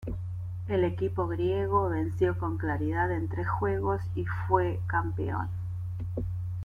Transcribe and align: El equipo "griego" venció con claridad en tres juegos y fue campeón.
El 0.67 0.83
equipo 0.83 1.27
"griego" 1.27 1.87
venció 1.89 2.35
con 2.39 2.57
claridad 2.57 3.11
en 3.11 3.29
tres 3.29 3.47
juegos 3.47 4.01
y 4.15 4.25
fue 4.47 4.79
campeón. 4.87 5.47